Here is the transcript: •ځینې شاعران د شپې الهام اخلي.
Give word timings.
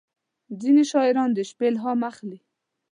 •ځینې 0.61 0.83
شاعران 0.91 1.29
د 1.33 1.39
شپې 1.49 1.65
الهام 1.71 1.99
اخلي. 2.09 2.39